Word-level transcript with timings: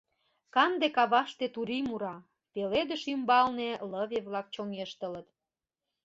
Канде 0.53 0.87
каваште 0.95 1.45
турий 1.53 1.83
мура, 1.87 2.15
пеледыш 2.53 3.03
ӱмбалне 3.13 3.69
лыве-влак 3.91 4.47
чоҥештылыт. 4.53 5.27